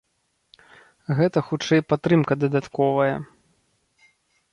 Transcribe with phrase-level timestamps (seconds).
[1.19, 3.13] Гэта хутчэй падтрымка дадатковая.